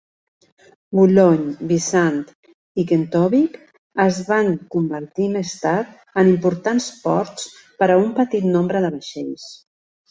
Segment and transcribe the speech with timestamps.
[0.99, 2.17] Boulogne, Wissant
[2.83, 3.61] i Quentovic
[4.07, 7.49] es van convertir més tard en importants ports
[7.83, 9.51] per a un petit nombre de vaixells.